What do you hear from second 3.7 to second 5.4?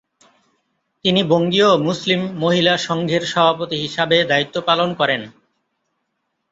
হিসাবে দায়িত্ব পালন করেন।